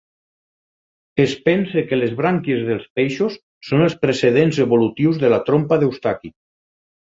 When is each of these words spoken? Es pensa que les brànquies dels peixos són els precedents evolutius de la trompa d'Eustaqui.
Es 1.25 1.33
pensa 1.49 1.83
que 1.91 1.99
les 1.99 2.15
brànquies 2.21 2.63
dels 2.69 2.87
peixos 3.01 3.37
són 3.69 3.85
els 3.89 3.97
precedents 4.07 4.63
evolutius 4.67 5.21
de 5.27 5.31
la 5.35 5.41
trompa 5.51 5.81
d'Eustaqui. 5.85 6.35